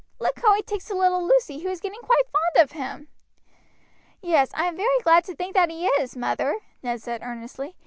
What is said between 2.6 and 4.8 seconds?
of him." "Yes, I am